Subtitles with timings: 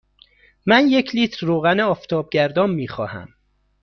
[0.65, 3.29] من یک لیتر روغن آفتابگردان می خواهم.